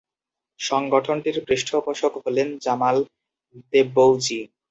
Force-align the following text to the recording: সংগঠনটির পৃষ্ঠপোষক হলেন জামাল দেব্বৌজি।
সংগঠনটির 0.59 1.37
পৃষ্ঠপোষক 1.47 2.13
হলেন 2.23 2.47
জামাল 2.57 2.97
দেব্বৌজি। 3.73 4.39